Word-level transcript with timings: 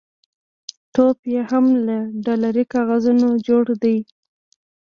ټوپ 0.93 1.17
یې 1.33 1.41
هم 1.51 1.65
له 1.87 1.97
ډالري 2.23 2.63
کاغذونو 2.73 3.27
جوړ 3.47 3.65
دی. 3.83 3.97